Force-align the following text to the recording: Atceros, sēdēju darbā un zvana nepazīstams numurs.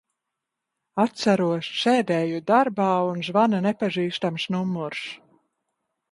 Atceros, 1.01 1.67
sēdēju 1.81 2.39
darbā 2.51 2.87
un 3.09 3.21
zvana 3.27 3.59
nepazīstams 3.67 4.47
numurs. 4.57 5.03